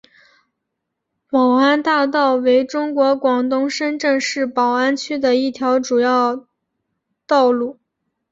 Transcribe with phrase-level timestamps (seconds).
[1.29, 6.47] 宝安大道为中国广东深圳市宝安区的一条主要
[7.27, 7.77] 道路。